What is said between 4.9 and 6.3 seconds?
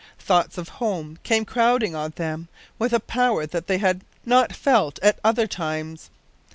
at other times.